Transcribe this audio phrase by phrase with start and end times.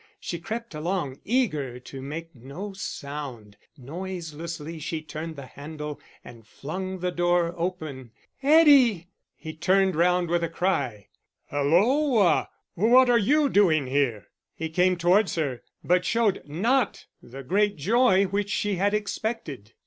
[0.19, 6.97] She crept along, eager to make no sound; noiselessly she turned the handle and flung
[7.01, 8.09] the door open.
[8.41, 11.09] "Eddie!" He turned round with a cry.
[11.51, 17.75] "Hulloa, what are you doing here?" He came towards her, but showed not the great
[17.75, 19.73] joy which she had expected.